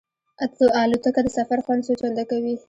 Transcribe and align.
الوتکه 0.83 1.21
د 1.25 1.29
سفر 1.37 1.59
خوند 1.65 1.81
څو 1.85 1.93
چنده 2.01 2.23
کوي. 2.31 2.53